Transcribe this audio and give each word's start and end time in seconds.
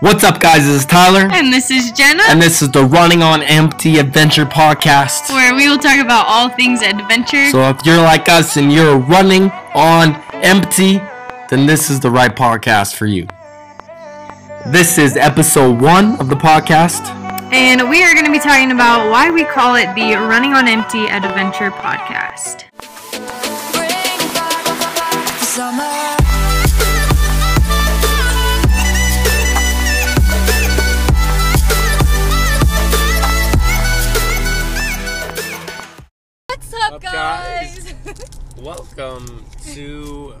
What's 0.00 0.24
up, 0.24 0.40
guys? 0.40 0.66
This 0.66 0.76
is 0.80 0.86
Tyler, 0.86 1.28
And 1.32 1.52
this 1.52 1.70
is 1.70 1.90
Jenna, 1.92 2.22
and 2.28 2.40
this 2.40 2.60
is 2.60 2.70
the 2.70 2.84
Running 2.84 3.22
on 3.22 3.42
Empty 3.42 3.98
Adventure 3.98 4.44
Podcast. 4.44 5.30
where 5.30 5.54
we 5.54 5.68
will 5.68 5.78
talk 5.78 5.98
about 5.98 6.26
all 6.28 6.50
things 6.50 6.82
adventure. 6.82 7.50
So, 7.50 7.68
if 7.70 7.78
you're 7.84 7.96
like 8.02 8.28
us 8.28 8.56
and 8.58 8.70
you're 8.72 8.98
running 8.98 9.50
on 9.74 10.14
empty, 10.34 11.00
then 11.48 11.66
this 11.66 11.88
is 11.88 12.00
the 12.00 12.10
right 12.10 12.34
podcast 12.34 12.94
for 12.94 13.06
you. 13.06 13.26
This 14.66 14.98
is 14.98 15.16
episode 15.16 15.80
one 15.80 16.20
of 16.20 16.28
the 16.28 16.36
podcast. 16.36 17.06
and 17.52 17.88
we 17.88 18.02
are 18.02 18.12
going 18.12 18.26
to 18.26 18.32
be 18.32 18.38
talking 18.40 18.72
about 18.72 19.10
why 19.10 19.30
we 19.30 19.44
call 19.44 19.76
it 19.76 19.94
the 19.94 20.14
Running 20.16 20.52
on 20.52 20.68
Empty 20.68 21.06
Adventure 21.06 21.70
Podcast. 21.70 22.64
Up, 36.96 37.04
Up, 37.04 37.12
guys? 37.12 37.94
Welcome 38.56 39.44
to 39.74 40.34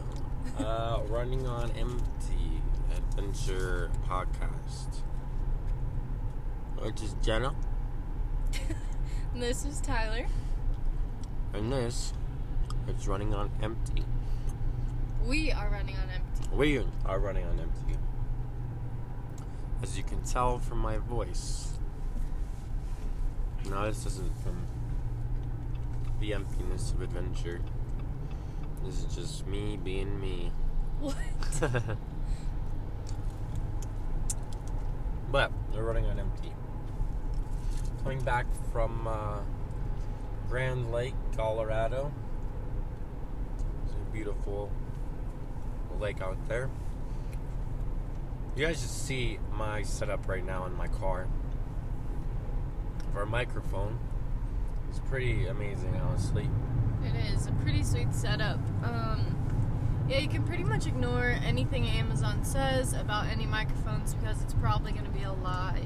uh, 0.58 1.00
Running 1.06 1.46
on 1.46 1.70
Empty 1.72 2.62
Adventure 2.96 3.90
Podcast. 4.08 5.02
Which 6.78 7.02
is 7.02 7.14
Jenna, 7.22 7.54
this 9.34 9.66
is 9.66 9.82
Tyler. 9.82 10.26
and 11.52 11.70
this 11.70 12.14
is 12.88 13.06
Running 13.06 13.34
on 13.34 13.50
Empty. 13.62 14.04
We 15.26 15.52
are 15.52 15.68
running 15.68 15.96
on 15.96 16.08
empty. 16.08 16.56
We 16.56 16.78
are 17.04 17.18
running 17.18 17.44
on 17.44 17.60
empty. 17.60 17.98
As 19.82 19.98
you 19.98 20.04
can 20.04 20.22
tell 20.22 20.58
from 20.58 20.78
my 20.78 20.96
voice. 20.96 21.74
No, 23.68 23.84
this 23.86 24.06
isn't 24.06 24.42
from 24.42 24.66
the 26.20 26.32
emptiness 26.32 26.92
of 26.92 27.02
adventure. 27.02 27.60
This 28.84 29.04
is 29.04 29.14
just 29.14 29.46
me 29.46 29.76
being 29.76 30.20
me. 30.20 30.52
What? 31.00 31.16
but 35.30 35.52
we're 35.74 35.82
running 35.82 36.06
on 36.06 36.18
empty. 36.18 36.52
Coming 38.02 38.20
back 38.22 38.46
from 38.72 39.06
uh, 39.06 39.40
Grand 40.48 40.92
Lake, 40.92 41.14
Colorado. 41.36 42.12
It's 43.84 43.92
a 43.94 44.12
beautiful 44.12 44.70
lake 45.98 46.20
out 46.20 46.36
there. 46.48 46.70
You 48.54 48.64
guys 48.64 48.80
just 48.80 49.06
see 49.06 49.38
my 49.52 49.82
setup 49.82 50.28
right 50.28 50.44
now 50.44 50.64
in 50.66 50.74
my 50.74 50.86
car. 50.86 51.26
For 53.12 53.22
a 53.22 53.26
microphone. 53.26 53.98
It's 54.96 55.10
pretty 55.10 55.46
amazing, 55.46 55.94
honestly. 55.96 56.48
It 57.04 57.34
is 57.34 57.46
a 57.46 57.52
pretty 57.62 57.82
sweet 57.82 58.14
setup. 58.14 58.58
Um, 58.82 59.36
yeah, 60.08 60.20
you 60.20 60.28
can 60.28 60.42
pretty 60.42 60.64
much 60.64 60.86
ignore 60.86 61.36
anything 61.44 61.86
Amazon 61.86 62.42
says 62.44 62.94
about 62.94 63.26
any 63.26 63.44
microphones 63.44 64.14
because 64.14 64.40
it's 64.42 64.54
probably 64.54 64.92
going 64.92 65.04
to 65.04 65.10
be 65.10 65.22
a 65.22 65.34
lie. 65.34 65.82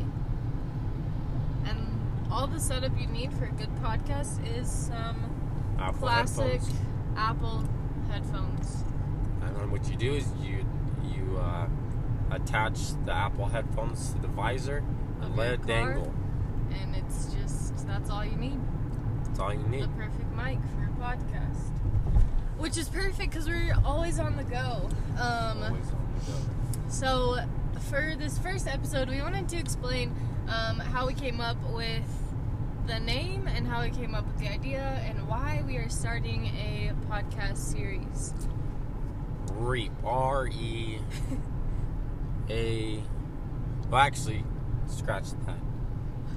And 1.65 2.01
all 2.31 2.47
the 2.47 2.61
setup 2.61 2.93
you 3.01 3.09
need 3.09 3.33
for 3.33 3.47
a 3.47 3.51
good 3.51 3.75
podcast 3.83 4.47
is 4.57 4.71
some 4.71 5.35
Apple 5.81 5.99
classic 5.99 6.53
headphones. 6.61 6.81
Apple 7.17 7.65
headphones. 8.13 8.85
And 9.43 9.57
then 9.57 9.71
what 9.73 9.91
you 9.91 9.97
do 9.97 10.15
is 10.15 10.29
you 10.41 10.65
you 11.03 11.37
uh, 11.37 11.67
attach 12.31 12.93
the 13.07 13.13
Apple 13.13 13.47
headphones 13.47 14.13
to 14.13 14.21
the 14.21 14.29
visor 14.29 14.85
and 15.21 15.35
let 15.37 15.55
it 15.55 15.63
car? 15.63 15.67
dangle. 15.67 16.15
And 16.71 16.95
it's 16.95 17.35
just, 17.35 17.89
that's 17.89 18.09
all 18.09 18.25
you 18.25 18.37
need. 18.37 18.61
All 19.41 19.55
you 19.55 19.67
need. 19.69 19.85
The 19.85 19.89
perfect 19.89 20.37
mic 20.37 20.59
for 20.75 20.85
a 20.85 21.05
podcast. 21.05 21.71
Which 22.59 22.77
is 22.77 22.89
perfect 22.89 23.31
because 23.31 23.49
we're 23.49 23.75
always 23.87 24.19
on 24.19 24.37
the 24.37 24.45
go. 24.45 24.89
Um, 25.19 25.63
Always 25.63 25.91
on 25.91 26.09
the 26.19 26.33
go. 26.33 26.39
So, 26.89 27.39
for 27.89 28.15
this 28.19 28.37
first 28.39 28.69
episode, 28.69 29.09
we 29.09 29.23
wanted 29.23 29.49
to 29.49 29.57
explain 29.57 30.15
um, 30.47 30.79
how 30.79 31.07
we 31.07 31.15
came 31.15 31.41
up 31.41 31.57
with 31.73 32.05
the 32.87 33.01
name 33.01 33.47
and 33.47 33.67
how 33.67 33.83
we 33.83 33.91
came 33.91 34.15
up 34.15 34.27
with 34.27 34.39
the 34.39 34.49
idea 34.49 34.83
and 35.07 35.27
why 35.27 35.63
we 35.67 35.77
are 35.77 35.89
starting 35.89 36.47
a 36.47 36.93
podcast 37.09 37.57
series. 37.57 38.35
Reap. 39.53 39.93
R 40.05 40.49
E 40.49 40.99
A. 42.51 43.03
Well, 43.89 44.01
actually, 44.01 44.45
scratch 44.87 45.31
that. 45.47 45.57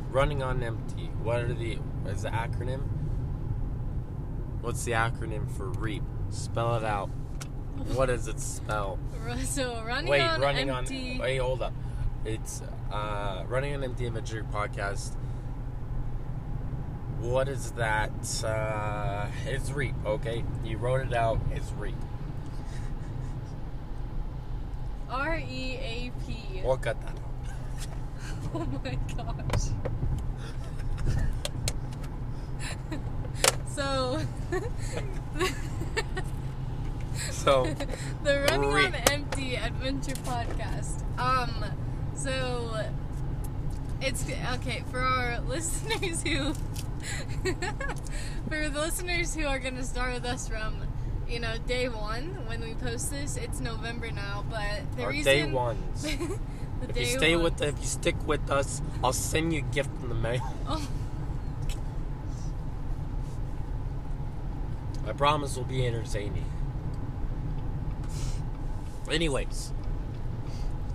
Running 0.09 0.41
on 0.41 0.63
empty. 0.63 1.09
What 1.21 1.41
are 1.41 1.53
the? 1.53 1.79
Is 2.05 2.21
the 2.21 2.29
acronym? 2.29 2.81
What's 4.63 4.85
the 4.85 4.93
acronym 4.93 5.51
for 5.57 5.65
reap? 5.67 6.03
Spell 6.29 6.77
it 6.77 6.85
out. 6.85 7.09
What 7.95 8.05
does 8.05 8.29
it 8.29 8.39
spell? 8.39 8.97
So, 9.43 9.83
running 9.85 10.09
Wait, 10.09 10.21
on 10.21 10.39
running 10.39 10.69
empty. 10.69 11.13
on. 11.15 11.17
Wait, 11.19 11.37
hold 11.37 11.61
up. 11.61 11.73
It's 12.23 12.61
uh, 12.89 13.43
running 13.49 13.75
on 13.75 13.83
empty 13.83 14.07
adventure 14.07 14.45
podcast. 14.53 15.15
What 17.19 17.49
is 17.49 17.71
that? 17.71 18.11
Uh, 18.41 19.27
it's 19.45 19.69
reap. 19.71 19.95
Okay, 20.05 20.45
you 20.63 20.77
wrote 20.77 21.05
it 21.07 21.13
out. 21.13 21.41
It's 21.51 21.69
reap. 21.73 21.95
R 25.09 25.35
E 25.37 25.77
A 25.81 26.11
P. 26.25 26.61
Oh 28.55 28.67
my 28.83 28.97
gosh. 29.17 29.69
so, 33.67 34.21
So, 37.31 37.65
the 38.23 38.45
Running 38.49 38.71
on 38.73 38.95
Empty 39.11 39.55
Adventure 39.55 40.15
Podcast. 40.23 41.01
Um, 41.19 41.65
so 42.15 42.83
it's 44.01 44.25
okay 44.53 44.83
for 44.89 44.99
our 44.99 45.39
listeners 45.47 46.23
who, 46.23 46.53
for 48.47 48.69
the 48.69 48.79
listeners 48.79 49.35
who 49.35 49.45
are 49.45 49.59
gonna 49.59 49.83
start 49.83 50.13
with 50.13 50.25
us 50.25 50.47
from, 50.47 50.75
you 51.27 51.39
know, 51.39 51.57
day 51.67 51.87
one 51.89 52.45
when 52.47 52.61
we 52.61 52.73
post 52.75 53.11
this. 53.11 53.37
It's 53.37 53.59
November 53.59 54.11
now, 54.11 54.43
but 54.49 54.81
the 54.97 55.03
our 55.03 55.09
reason 55.09 55.23
day 55.23 55.51
ones. 55.51 56.05
If 56.05 56.93
day 56.95 56.99
you 57.01 57.05
stay 57.05 57.35
ones- 57.35 57.59
with, 57.59 57.61
if 57.61 57.79
you 57.79 57.85
stick 57.85 58.15
with 58.27 58.49
us, 58.49 58.81
I'll 59.03 59.13
send 59.13 59.53
you 59.53 59.59
a 59.59 59.73
gift 59.73 59.89
in 60.01 60.09
the 60.09 60.15
mail. 60.15 60.41
Oh, 60.67 60.85
I 65.07 65.11
promise 65.11 65.55
we'll 65.55 65.65
be 65.65 65.85
entertaining. 65.85 66.45
Anyways, 69.11 69.73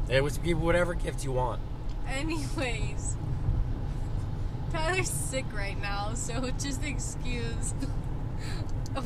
it 0.08 0.24
was 0.24 0.38
be 0.38 0.54
whatever 0.54 0.94
gift 0.94 1.24
you 1.24 1.32
want. 1.32 1.60
anyways, 2.08 3.16
Tyler's 4.72 5.10
sick 5.10 5.44
right 5.54 5.80
now, 5.80 6.14
so 6.14 6.50
just 6.58 6.82
excuse. 6.84 7.74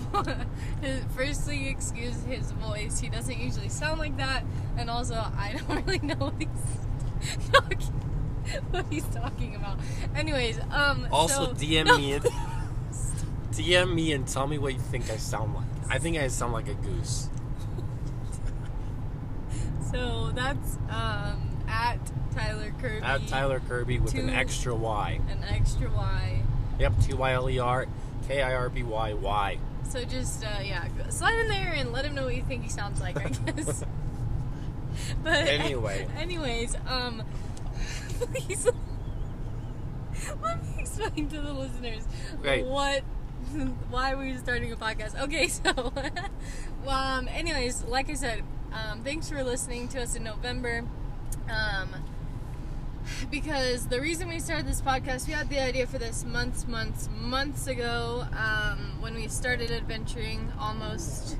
firstly, 1.17 1.69
excuse 1.69 2.23
his 2.23 2.53
voice. 2.53 3.01
He 3.01 3.09
doesn't 3.09 3.39
usually 3.39 3.69
sound 3.69 3.99
like 3.99 4.17
that, 4.19 4.45
and 4.77 4.89
also 4.89 5.15
I 5.15 5.61
don't 5.69 5.85
really 5.87 5.99
know 5.99 6.15
what 6.15 6.35
he's 6.39 7.51
talking, 7.51 7.79
what 8.71 8.87
he's 8.89 9.05
talking 9.07 9.57
about. 9.57 9.79
Anyways, 10.15 10.61
um. 10.71 11.09
Also, 11.11 11.47
so- 11.47 11.55
DM 11.55 11.87
no. 11.87 11.99
me 11.99 12.21
DM 13.53 13.95
me 13.95 14.13
and 14.13 14.27
tell 14.27 14.47
me 14.47 14.59
what 14.59 14.73
you 14.75 14.81
think 14.81 15.11
I 15.11 15.17
sound 15.17 15.55
like. 15.55 15.65
I 15.91 15.99
think 15.99 16.17
I 16.19 16.29
sound 16.29 16.53
like 16.53 16.69
a 16.69 16.75
goose. 16.75 17.29
So 19.91 20.31
that's 20.35 20.77
um 20.89 21.51
at 21.69 21.99
Tyler 22.35 22.73
Kirby. 22.81 23.03
At 23.05 23.26
Tyler 23.29 23.61
Kirby 23.61 23.99
with 23.99 24.15
an 24.15 24.31
extra 24.31 24.75
Y. 24.75 25.21
An 25.29 25.44
extra 25.44 25.91
Y. 25.91 26.43
Yep, 26.79 26.93
T 27.03 27.12
Y 27.15 27.32
L 27.32 27.50
E 27.50 27.59
R 27.59 27.87
K 28.26 28.41
I 28.41 28.55
R 28.55 28.71
B 28.71 28.82
Y 28.82 29.12
Y. 29.12 29.59
So 29.91 30.03
just 30.05 30.44
uh, 30.44 30.61
yeah, 30.65 30.87
slide 31.11 31.38
in 31.41 31.49
there 31.49 31.75
and 31.76 31.93
let 31.93 32.06
him 32.06 32.15
know 32.15 32.25
what 32.25 32.35
you 32.35 32.43
think 32.43 32.62
he 32.62 32.71
sounds 32.71 33.00
like. 33.03 33.19
I 33.19 33.29
guess. 33.29 33.85
but 35.23 35.32
Anyway. 35.49 36.06
anyways, 36.17 36.75
um, 36.87 37.23
please 38.19 38.67
let 40.43 40.62
me 40.62 40.75
explain 40.79 41.29
to 41.29 41.41
the 41.41 41.53
listeners 41.53 42.05
what 42.65 43.03
why 43.90 44.14
we're 44.14 44.38
starting 44.38 44.72
a 44.72 44.76
podcast. 44.76 45.20
Okay, 45.20 45.49
so 45.49 45.93
um, 46.87 47.28
anyways, 47.28 47.84
like 47.84 48.10
I 48.10 48.14
said, 48.14 48.43
um, 48.72 49.02
thanks 49.02 49.28
for 49.28 49.43
listening 49.44 49.88
to 49.88 50.02
us 50.02 50.14
in 50.14 50.25
November. 50.25 50.84
Um, 51.50 51.88
because 53.31 53.88
the 53.88 54.00
reason 54.00 54.28
we 54.28 54.38
started 54.38 54.66
this 54.66 54.81
podcast, 54.81 55.26
we 55.26 55.32
had 55.32 55.49
the 55.49 55.58
idea 55.58 55.87
for 55.87 55.99
this 55.99 56.25
months, 56.25 56.66
months, 56.66 57.08
months 57.20 57.66
ago 57.66 58.26
um, 58.37 58.96
when 59.00 59.14
we 59.14 59.28
started 59.28 59.70
adventuring 59.70 60.52
almost, 60.58 61.37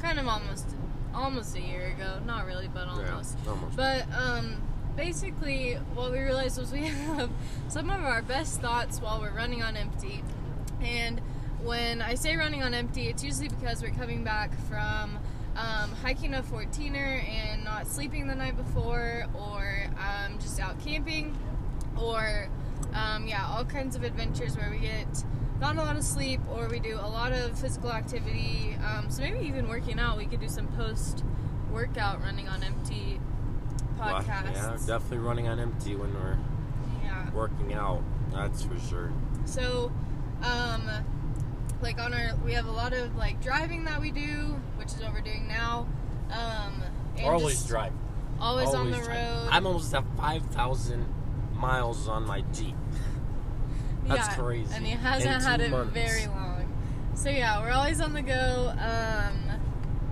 kind 0.00 0.18
of 0.18 0.26
almost, 0.26 0.66
almost 1.14 1.54
a 1.54 1.60
year 1.60 1.94
ago. 1.96 2.18
Not 2.26 2.46
really, 2.46 2.68
but 2.68 2.88
almost. 2.88 3.36
Yeah, 3.44 3.50
almost. 3.50 3.76
But 3.76 4.06
um, 4.12 4.56
basically, 4.96 5.74
what 5.94 6.10
we 6.10 6.18
realized 6.18 6.58
was 6.58 6.72
we 6.72 6.80
have 6.86 7.30
some 7.68 7.90
of 7.90 8.04
our 8.04 8.22
best 8.22 8.60
thoughts 8.60 9.00
while 9.00 9.20
we're 9.20 9.34
running 9.34 9.62
on 9.62 9.76
empty. 9.76 10.24
And 10.80 11.20
when 11.62 12.02
I 12.02 12.14
say 12.14 12.36
running 12.36 12.62
on 12.62 12.74
empty, 12.74 13.08
it's 13.08 13.22
usually 13.22 13.48
because 13.48 13.82
we're 13.82 13.90
coming 13.90 14.24
back 14.24 14.50
from 14.68 15.18
um, 15.56 15.90
hiking 16.02 16.34
a 16.34 16.42
14er 16.42 16.96
and 17.28 17.64
not 17.64 17.86
sleeping 17.86 18.26
the 18.26 18.34
night 18.34 18.56
before, 18.56 19.24
or 19.34 19.84
um, 19.98 20.38
just 20.40 20.58
out 20.60 20.78
camping, 20.84 21.36
or 22.00 22.48
um, 22.94 23.26
yeah, 23.26 23.46
all 23.48 23.64
kinds 23.64 23.94
of 23.96 24.02
adventures 24.02 24.56
where 24.56 24.70
we 24.70 24.78
get 24.78 25.06
not 25.60 25.76
a 25.76 25.80
lot 25.80 25.96
of 25.96 26.02
sleep 26.02 26.40
or 26.50 26.66
we 26.68 26.80
do 26.80 26.96
a 26.96 27.06
lot 27.06 27.32
of 27.32 27.56
physical 27.58 27.92
activity. 27.92 28.76
Um, 28.84 29.08
so 29.10 29.22
maybe 29.22 29.46
even 29.46 29.68
working 29.68 30.00
out, 30.00 30.16
we 30.18 30.26
could 30.26 30.40
do 30.40 30.48
some 30.48 30.66
post 30.68 31.22
workout 31.70 32.20
running 32.22 32.48
on 32.48 32.64
empty 32.64 33.20
Well, 33.98 34.20
podcasts. 34.20 34.54
yeah, 34.54 34.76
definitely 34.86 35.18
running 35.18 35.46
on 35.48 35.60
empty 35.60 35.94
when 35.94 36.12
we're 36.14 36.36
Yeah. 37.04 37.30
working 37.30 37.72
out. 37.74 38.02
That's 38.32 38.64
for 38.64 38.78
sure. 38.80 39.12
So, 39.44 39.92
um, 40.42 40.82
like 41.82 42.00
on 42.00 42.14
our, 42.14 42.34
we 42.44 42.52
have 42.52 42.66
a 42.66 42.70
lot 42.72 42.92
of 42.92 43.14
like 43.16 43.42
driving 43.42 43.84
that 43.84 44.00
we 44.00 44.10
do, 44.10 44.60
which 44.76 44.88
is 44.88 45.00
what 45.00 45.12
we're 45.12 45.20
doing 45.20 45.48
now. 45.48 45.86
Um, 46.30 46.82
always 47.24 47.62
drive. 47.64 47.92
Always, 48.40 48.68
on 48.70 48.90
the 48.90 48.96
drive. 48.96 49.08
road. 49.08 49.48
I'm 49.50 49.66
almost 49.66 49.94
at 49.94 50.04
5,000 50.16 51.06
miles 51.54 52.08
on 52.08 52.26
my 52.26 52.40
Jeep. 52.52 52.74
That's 54.04 54.28
yeah, 54.28 54.34
crazy. 54.34 54.74
And 54.74 54.86
he 54.86 54.92
hasn't 54.92 55.42
had 55.42 55.60
it 55.60 55.70
months. 55.70 55.92
very 55.92 56.26
long. 56.26 56.68
So 57.14 57.28
yeah, 57.28 57.60
we're 57.60 57.72
always 57.72 58.00
on 58.00 58.14
the 58.14 58.22
go, 58.22 58.72
um, 58.78 59.60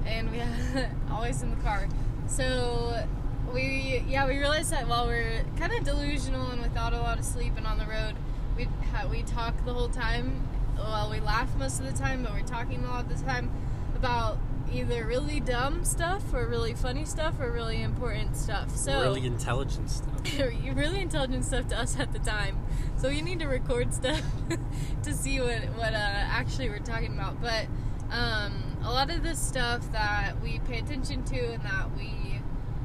and 0.06 0.30
we 0.30 0.38
have, 0.38 0.90
always 1.10 1.42
in 1.42 1.50
the 1.50 1.56
car. 1.62 1.88
So 2.28 3.04
we 3.52 4.04
yeah 4.06 4.28
we 4.28 4.38
realized 4.38 4.70
that 4.70 4.86
while 4.86 5.06
we're 5.06 5.42
kind 5.58 5.72
of 5.72 5.82
delusional 5.82 6.52
and 6.52 6.62
without 6.62 6.92
a 6.92 6.98
lot 6.98 7.18
of 7.18 7.24
sleep 7.24 7.54
and 7.56 7.66
on 7.66 7.78
the 7.78 7.86
road, 7.86 8.14
we 8.56 8.68
we 9.10 9.22
talk 9.22 9.64
the 9.64 9.72
whole 9.72 9.88
time. 9.88 10.46
Well, 10.82 11.10
we 11.10 11.20
laugh 11.20 11.54
most 11.56 11.80
of 11.80 11.86
the 11.86 11.92
time, 11.92 12.22
but 12.22 12.32
we're 12.32 12.42
talking 12.42 12.84
a 12.84 12.88
lot 12.88 13.04
of 13.04 13.18
the 13.18 13.24
time 13.24 13.50
about 13.94 14.38
either 14.72 15.04
really 15.04 15.40
dumb 15.40 15.84
stuff 15.84 16.32
or 16.32 16.46
really 16.46 16.74
funny 16.74 17.04
stuff 17.04 17.40
or 17.40 17.50
really 17.50 17.82
important 17.82 18.36
stuff. 18.36 18.74
So 18.76 19.00
really 19.00 19.26
intelligent 19.26 19.90
stuff. 19.90 20.20
really 20.38 21.00
intelligent 21.00 21.44
stuff 21.44 21.68
to 21.68 21.78
us 21.78 21.98
at 21.98 22.12
the 22.12 22.18
time. 22.18 22.58
So 22.96 23.08
we 23.08 23.20
need 23.20 23.40
to 23.40 23.46
record 23.46 23.92
stuff 23.92 24.22
to 25.02 25.12
see 25.12 25.40
what 25.40 25.62
what 25.76 25.92
uh, 25.92 25.96
actually 25.96 26.68
we're 26.68 26.78
talking 26.78 27.12
about. 27.12 27.40
But 27.40 27.66
um, 28.10 28.78
a 28.82 28.90
lot 28.90 29.10
of 29.10 29.22
the 29.22 29.34
stuff 29.34 29.90
that 29.92 30.40
we 30.42 30.60
pay 30.60 30.78
attention 30.78 31.24
to 31.24 31.52
and 31.52 31.62
that 31.64 31.96
we 31.96 32.40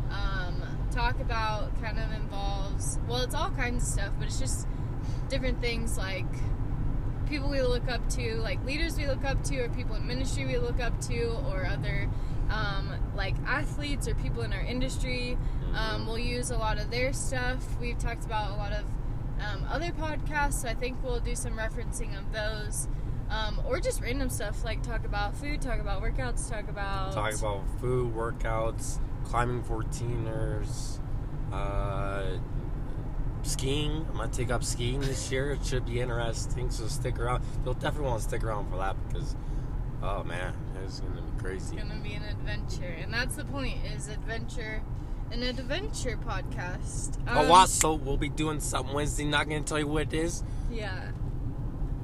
um, 0.09 0.61
talk 0.91 1.19
about 1.19 1.79
kind 1.81 1.99
of 1.99 2.11
involves 2.11 2.99
well, 3.07 3.21
it's 3.21 3.35
all 3.35 3.51
kinds 3.51 3.83
of 3.83 3.89
stuff, 3.89 4.13
but 4.17 4.27
it's 4.27 4.39
just 4.39 4.67
different 5.29 5.61
things 5.61 5.97
like 5.97 6.25
people 7.25 7.49
we 7.49 7.61
look 7.61 7.89
up 7.89 8.07
to, 8.11 8.35
like 8.35 8.63
leaders 8.65 8.97
we 8.97 9.07
look 9.07 9.23
up 9.23 9.43
to, 9.45 9.59
or 9.59 9.69
people 9.69 9.95
in 9.95 10.05
ministry 10.07 10.45
we 10.45 10.57
look 10.57 10.79
up 10.79 10.99
to, 11.01 11.37
or 11.49 11.65
other 11.65 12.09
um, 12.49 12.93
like 13.15 13.35
athletes 13.45 14.07
or 14.07 14.15
people 14.15 14.41
in 14.43 14.53
our 14.53 14.61
industry. 14.61 15.37
Um, 15.73 16.07
we'll 16.07 16.19
use 16.19 16.51
a 16.51 16.57
lot 16.57 16.77
of 16.77 16.91
their 16.91 17.13
stuff. 17.13 17.79
We've 17.79 17.97
talked 17.97 18.25
about 18.25 18.51
a 18.51 18.55
lot 18.55 18.71
of 18.71 18.85
um, 19.39 19.65
other 19.69 19.91
podcasts, 19.91 20.61
so 20.61 20.69
I 20.69 20.73
think 20.73 21.03
we'll 21.03 21.19
do 21.19 21.35
some 21.35 21.53
referencing 21.53 22.17
of 22.17 22.31
those. 22.31 22.87
Um, 23.29 23.59
or 23.65 23.79
just 23.79 24.01
random 24.01 24.29
stuff 24.29 24.63
like 24.63 24.83
talk 24.83 25.03
about 25.03 25.35
food, 25.35 25.61
talk 25.61 25.79
about 25.79 26.01
workouts, 26.01 26.47
talk 26.49 26.69
about 26.69 27.11
Talk 27.13 27.33
about 27.33 27.63
food, 27.81 28.13
workouts, 28.13 28.99
climbing 29.23 29.63
14ers, 29.63 30.99
uh, 31.51 32.37
skiing. 33.45 34.05
I'm 34.09 34.17
gonna 34.17 34.31
take 34.31 34.51
up 34.51 34.63
skiing 34.63 35.01
this 35.01 35.31
year. 35.31 35.51
It 35.51 35.65
should 35.65 35.85
be 35.85 36.01
interesting. 36.01 36.69
So 36.69 36.87
stick 36.87 37.19
around. 37.19 37.43
You'll 37.63 37.73
definitely 37.75 38.09
want 38.09 38.21
to 38.21 38.27
stick 38.27 38.43
around 38.43 38.69
for 38.69 38.77
that 38.77 38.95
because, 39.07 39.35
oh 40.01 40.23
man, 40.23 40.53
it's 40.83 40.99
gonna 40.99 41.21
be 41.21 41.39
crazy. 41.41 41.75
It's 41.77 41.87
gonna 41.87 41.99
be 42.01 42.13
an 42.13 42.23
adventure, 42.23 42.95
and 43.01 43.13
that's 43.13 43.35
the 43.35 43.45
point. 43.45 43.77
Is 43.85 44.07
adventure, 44.07 44.81
an 45.31 45.43
adventure 45.43 46.17
podcast. 46.17 47.17
oh, 47.27 47.41
Um, 47.45 47.51
also, 47.51 47.93
we'll 47.93 48.17
be 48.17 48.29
doing 48.29 48.59
something 48.59 48.93
Wednesday. 48.93 49.25
Not 49.25 49.47
gonna 49.47 49.61
tell 49.61 49.79
you 49.79 49.87
what 49.87 50.03
it 50.03 50.13
is. 50.13 50.43
Yeah. 50.71 51.11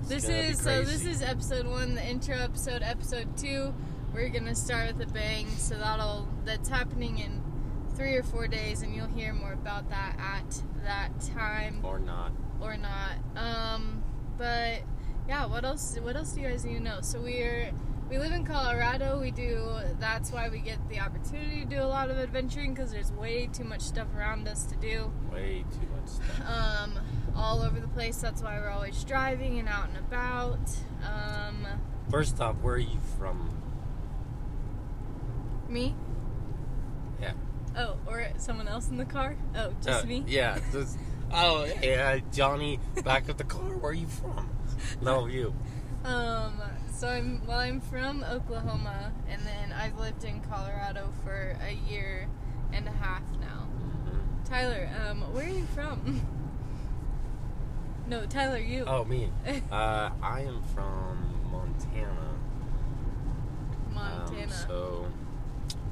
It's 0.01 0.09
This 0.09 0.29
is 0.29 0.59
so. 0.59 0.83
This 0.83 1.05
is 1.05 1.21
episode 1.21 1.67
one, 1.67 1.95
the 1.95 2.05
intro 2.07 2.35
episode. 2.35 2.81
Episode 2.81 3.37
two, 3.37 3.73
we're 4.13 4.29
gonna 4.29 4.55
start 4.55 4.95
with 4.97 5.09
a 5.09 5.13
bang. 5.13 5.47
So 5.57 5.75
that'll 5.75 6.27
that's 6.43 6.69
happening 6.69 7.19
in 7.19 7.41
three 7.95 8.15
or 8.15 8.23
four 8.23 8.47
days, 8.47 8.81
and 8.81 8.95
you'll 8.95 9.07
hear 9.07 9.33
more 9.33 9.53
about 9.53 9.89
that 9.89 10.15
at 10.19 10.63
that 10.91 11.09
time 11.35 11.79
or 11.83 11.99
not. 11.99 12.31
or 12.59 12.75
not. 12.75 13.15
Um, 13.37 14.03
but 14.37 14.81
yeah, 15.27 15.45
what 15.45 15.63
else? 15.63 15.97
What 16.01 16.15
else 16.17 16.33
do 16.33 16.41
you 16.41 16.49
guys 16.49 16.65
need 16.65 16.75
to 16.79 16.83
know? 16.83 16.99
So 17.01 17.21
we're 17.21 17.71
we 18.09 18.17
live 18.17 18.33
in 18.33 18.43
Colorado. 18.45 19.19
We 19.21 19.31
do. 19.31 19.69
That's 19.99 20.31
why 20.31 20.49
we 20.49 20.59
get 20.59 20.77
the 20.89 20.99
opportunity 20.99 21.61
to 21.61 21.65
do 21.65 21.81
a 21.81 21.87
lot 21.87 22.09
of 22.09 22.17
adventuring 22.17 22.73
because 22.73 22.91
there's 22.91 23.11
way 23.13 23.47
too 23.47 23.63
much 23.63 23.81
stuff 23.81 24.07
around 24.17 24.47
us 24.49 24.65
to 24.65 24.75
do 24.75 25.11
Way 25.31 25.63
too 25.71 25.87
much 25.95 26.09
stuff. 26.09 26.49
um, 26.49 26.99
all 27.37 27.61
over 27.61 27.79
the 27.79 27.87
place. 27.87 28.17
That's 28.17 28.41
why 28.41 28.59
we're 28.59 28.69
always 28.69 29.01
driving 29.05 29.59
and 29.59 29.69
out 29.69 29.87
and 29.87 29.97
about. 29.97 30.59
Um, 31.05 31.65
First 32.09 32.41
off, 32.41 32.57
where 32.57 32.75
are 32.75 32.79
you 32.79 32.99
from? 33.17 33.49
me? 35.69 35.95
Oh, 37.77 37.95
or 38.05 38.27
someone 38.37 38.67
else 38.67 38.89
in 38.89 38.97
the 38.97 39.05
car? 39.05 39.35
Oh, 39.55 39.71
just 39.81 40.03
Uh, 40.03 40.07
me? 40.07 40.23
Yeah. 40.27 40.59
just- 40.71 40.97
oh, 41.33 41.65
yeah, 41.81 42.19
Johnny, 42.31 42.79
back 43.03 43.29
at 43.29 43.37
the 43.37 43.43
car. 43.45 43.77
Where 43.77 43.91
are 43.91 43.93
you 43.93 44.07
from? 44.07 44.49
No, 45.01 45.25
you. 45.27 45.53
Um, 46.03 46.59
so 46.91 47.07
I'm 47.07 47.45
well, 47.45 47.59
I'm 47.59 47.79
from 47.81 48.23
Oklahoma, 48.23 49.11
and 49.29 49.41
then 49.45 49.71
I've 49.71 49.97
lived 49.99 50.23
in 50.23 50.41
Colorado 50.41 51.09
for 51.23 51.55
a 51.65 51.71
year 51.71 52.27
and 52.73 52.87
a 52.87 52.91
half 52.91 53.21
now. 53.39 53.67
Mhm. 53.79 54.49
Tyler, 54.49 54.89
um, 55.07 55.21
where 55.33 55.45
are 55.45 55.49
you 55.49 55.65
from? 55.75 56.21
no, 58.07 58.25
Tyler, 58.25 58.57
you. 58.57 58.83
Oh, 58.85 59.05
me. 59.05 59.29
Uh, 59.71 60.09
I 60.21 60.41
am 60.41 60.61
from 60.73 61.17
Montana. 61.51 62.35
Montana. 63.93 64.43
Um, 64.43 64.49
so 64.49 65.05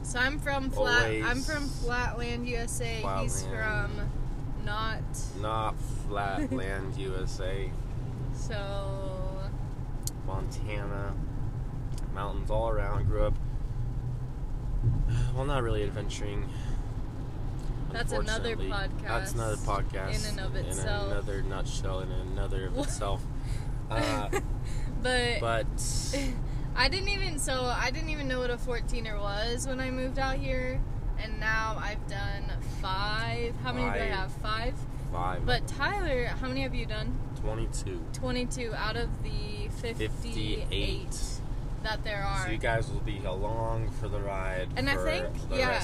So 0.09 0.17
I'm 0.17 0.39
from 0.39 0.71
Flat. 0.71 1.03
Always 1.03 1.23
I'm 1.23 1.41
from 1.41 1.67
Flatland, 1.67 2.47
USA. 2.47 3.05
He's 3.21 3.43
from 3.43 3.91
not. 4.65 5.03
not 5.39 5.75
Flatland, 6.07 6.97
USA, 6.97 7.69
So 8.33 9.39
Montana, 10.25 11.13
mountains 12.15 12.49
all 12.49 12.69
around. 12.69 13.05
Grew 13.05 13.25
up. 13.25 13.35
Well, 15.35 15.45
not 15.45 15.61
really 15.61 15.83
adventuring. 15.83 16.49
That's 17.91 18.11
another 18.11 18.55
podcast. 18.55 19.01
That's 19.03 19.33
another 19.33 19.57
podcast 19.57 19.91
podcast 19.91 20.31
in 20.31 20.39
and 20.39 20.47
of 20.47 20.55
itself. 20.55 21.05
In 21.05 21.11
another 21.11 21.41
nutshell, 21.43 21.99
in 21.99 22.11
another 22.11 22.65
of 22.65 22.79
itself. 22.79 23.21
Uh, 23.91 24.29
but, 25.01 25.39
but 25.41 25.65
I 26.79 26.87
didn't 26.87 27.09
even. 27.09 27.37
So 27.39 27.65
I 27.65 27.91
didn't 27.91 28.09
even 28.09 28.27
know 28.29 28.39
what 28.39 28.49
a 28.49 28.55
14er 28.57 29.19
was 29.19 29.67
when 29.67 29.81
I 29.81 29.91
moved 29.91 30.17
out 30.17 30.37
here, 30.37 30.79
and 31.21 31.37
now 31.39 31.77
I've 31.77 32.07
done 32.07 32.45
five. 32.81 33.53
How 33.63 33.73
many 33.73 33.85
do 33.91 34.03
I 34.03 34.07
have? 34.07 34.31
Five. 34.31 34.73
five, 35.11 35.45
But 35.45 35.67
Tyler, 35.67 36.27
how 36.27 36.47
many 36.47 36.61
have 36.61 36.73
you 36.73 36.85
done? 36.85 37.19
22, 37.41 37.99
22 38.13 38.73
out 38.75 38.95
of 38.95 39.09
the 39.23 39.67
58, 39.81 40.09
58. 40.69 41.41
that 41.83 42.03
there 42.05 42.23
are. 42.23 42.45
So 42.45 42.51
you 42.51 42.57
guys 42.57 42.89
will 42.89 42.99
be 43.01 43.17
along 43.25 43.89
for 43.99 44.07
the 44.07 44.19
ride 44.19 44.69
And 44.77 44.89
I 44.89 44.95
think- 44.95 45.49
the 45.49 45.57
yeah. 45.57 45.81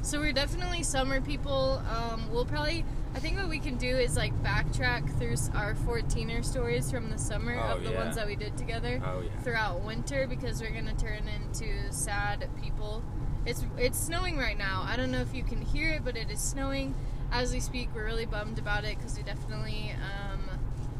Rest 0.00 0.14
of 0.14 0.20
them. 0.20 0.20
So 0.20 0.26
we're 0.26 0.32
definitely 0.32 0.82
summer 0.82 1.20
people. 1.20 1.82
Um, 1.90 2.30
we'll 2.30 2.44
probably, 2.44 2.84
I 3.14 3.18
think 3.18 3.36
what 3.38 3.48
we 3.48 3.58
can 3.58 3.76
do 3.76 3.88
is 3.96 4.16
like 4.16 4.32
backtrack 4.42 5.18
through 5.18 5.36
our 5.58 5.74
14er 5.74 6.44
stories 6.44 6.90
from 6.90 7.10
the 7.10 7.18
summer 7.18 7.56
Oh, 7.58 7.76
of 7.76 7.84
the 7.84 7.90
yeah. 7.92 8.04
ones 8.04 8.16
that 8.16 8.26
we 8.26 8.36
did 8.36 8.56
together 8.56 9.00
Oh 9.04 9.20
yeah. 9.20 9.40
throughout 9.42 9.82
winter 9.82 10.26
because 10.26 10.60
we're 10.60 10.70
gonna 10.72 10.94
turn 10.94 11.22
into 11.28 11.92
sad 11.92 12.48
people. 12.62 13.02
It's 13.46 13.64
it's 13.78 13.98
snowing 13.98 14.36
right 14.36 14.58
now. 14.58 14.84
I 14.86 14.96
don't 14.96 15.10
know 15.10 15.20
if 15.22 15.34
you 15.34 15.42
can 15.42 15.62
hear 15.62 15.92
it, 15.94 16.04
but 16.04 16.16
it 16.16 16.30
is 16.30 16.40
snowing 16.40 16.94
as 17.32 17.52
we 17.52 17.60
speak. 17.60 17.88
We're 17.94 18.04
really 18.04 18.26
bummed 18.26 18.58
about 18.58 18.84
it 18.84 18.98
because 18.98 19.16
we 19.16 19.22
definitely, 19.22 19.92
um, 19.94 20.40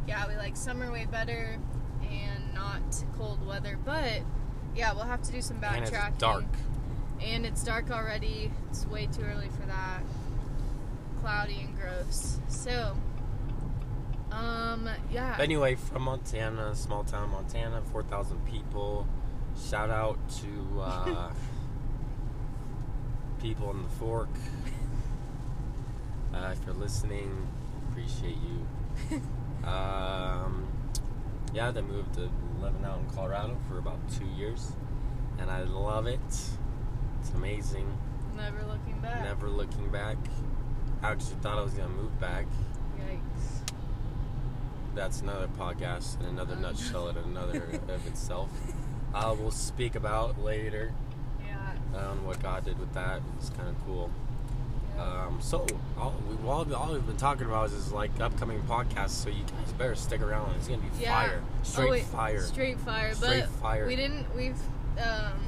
yeah, 0.09 0.27
we 0.27 0.37
like 0.37 0.57
summer 0.57 0.91
way 0.91 1.07
better 1.11 1.59
and 2.11 2.55
not 2.55 2.81
cold 3.19 3.47
weather. 3.47 3.79
But 3.85 4.23
yeah, 4.75 4.95
we'll 4.95 5.05
have 5.05 5.21
to 5.23 5.33
do 5.33 5.43
some 5.43 5.57
And 5.63 5.85
backtracking 5.85 6.09
it's 6.09 6.19
dark. 6.19 6.45
And 7.23 7.45
it's 7.47 7.63
dark 7.63 7.91
already. 7.91 8.51
It's 8.71 8.87
way 8.87 9.07
too 9.07 9.23
early 9.23 9.49
for 9.49 9.67
that. 9.67 10.03
Cloudy 11.21 11.61
and 11.61 11.77
gross. 11.79 12.39
So, 12.49 12.97
um, 14.33 14.89
yeah. 15.11 15.35
But 15.37 15.45
anyway, 15.45 15.75
from 15.75 16.03
Montana, 16.03 16.75
small 16.75 17.05
town 17.05 17.31
Montana, 17.31 17.83
4,000 17.93 18.45
people. 18.47 19.07
Shout 19.69 19.91
out 19.91 20.19
to 20.41 20.81
uh, 20.81 21.31
people 23.43 23.71
in 23.73 23.83
the 23.83 23.89
Fork. 23.89 24.29
Uh, 26.33 26.53
if 26.53 26.65
you're 26.65 26.75
listening. 26.75 27.49
Appreciate 27.91 28.37
you. 28.37 29.17
um, 29.69 30.69
yeah, 31.53 31.71
they 31.73 31.83
moved 31.83 32.15
to 32.15 32.31
living 32.61 32.85
out 32.85 32.99
in 33.01 33.11
Colorado 33.11 33.57
for 33.69 33.79
about 33.79 33.99
two 34.17 34.27
years, 34.39 34.73
and 35.39 35.51
I 35.51 35.63
love 35.63 36.07
it. 36.07 36.21
It's 37.21 37.31
amazing. 37.31 37.87
Never 38.37 38.63
looking 38.67 38.99
back. 39.03 39.23
Never 39.25 39.49
looking 39.49 39.89
back. 39.91 40.17
I 41.03 41.13
actually 41.13 41.37
thought 41.37 41.59
I 41.59 41.63
was 41.63 41.73
gonna 41.75 41.89
move 41.91 42.19
back. 42.21 42.47
Yikes. 42.99 43.73
That's 44.95 45.21
another 45.21 45.49
podcast 45.59 46.21
in 46.21 46.27
another 46.27 46.55
Um. 46.55 46.63
nutshell 46.63 47.09
in 47.09 47.17
another 47.19 47.63
of 47.89 48.07
itself. 48.07 48.51
I 49.15 49.31
will 49.31 49.51
speak 49.51 49.95
about 49.95 50.41
later 50.43 50.93
Yeah. 51.45 52.01
on 52.09 52.25
what 52.25 52.43
God 52.43 52.65
did 52.65 52.79
with 52.79 52.93
that. 52.95 53.21
It's 53.39 53.51
kind 53.51 53.69
of 53.69 53.77
cool. 53.87 54.11
yeah. 54.97 55.27
Um, 55.27 55.39
so 55.41 55.67
all, 55.99 56.15
we, 56.29 56.49
all, 56.49 56.75
all 56.75 56.93
we've 56.93 57.07
been 57.07 57.17
talking 57.17 57.47
about 57.47 57.67
is, 57.67 57.73
is 57.73 57.93
like 57.93 58.11
upcoming 58.21 58.61
podcasts. 58.63 59.11
So 59.11 59.29
you 59.31 59.43
guys 59.45 59.73
better 59.79 59.95
stick 59.95 60.21
around. 60.21 60.55
It's 60.57 60.69
gonna 60.69 60.81
be 60.83 60.89
Yeah. 61.01 61.13
fire, 61.13 61.43
straight 61.63 61.87
Oh, 61.87 61.91
wait, 61.91 62.05
fire. 62.05 62.41
Straight 62.43 62.79
fire. 62.81 63.15
Straight 63.15 63.41
but 63.43 63.49
fire. 63.61 63.87
we 63.87 63.97
didn't. 63.97 64.27
We've. 64.37 64.59
Um, 64.99 65.41